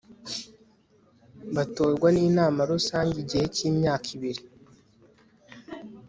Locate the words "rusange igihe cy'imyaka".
2.71-4.07